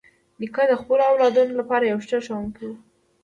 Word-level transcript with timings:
نیکه 0.39 0.63
د 0.71 0.73
خپلو 0.81 1.03
اولادونو 1.11 1.53
لپاره 1.59 1.83
یو 1.91 1.99
ښه 2.07 2.17
ښوونکی 2.25 2.63
دی. 2.69 2.77